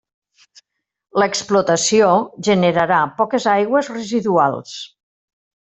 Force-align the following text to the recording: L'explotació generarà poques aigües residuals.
L'explotació 1.23 2.09
generarà 2.49 3.05
poques 3.21 3.49
aigües 3.55 3.95
residuals. 3.97 4.77